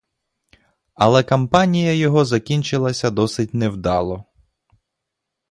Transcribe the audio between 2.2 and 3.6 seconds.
закінчилася досить